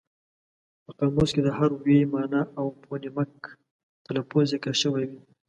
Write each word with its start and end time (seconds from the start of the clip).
په 0.83 0.91
قاموس 0.97 1.29
کې 1.35 1.41
د 1.43 1.49
هر 1.57 1.69
ویي 1.83 2.03
مانا 2.13 2.41
او 2.59 2.65
فونیمک 2.81 3.31
تلفظ 4.05 4.45
ذکر 4.53 4.73
شوی 4.81 5.05
وي. 5.09 5.19